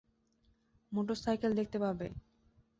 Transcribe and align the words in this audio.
Motorcycle 0.91 1.51
দেখতে 1.59 1.77
পাবে। 1.83 2.07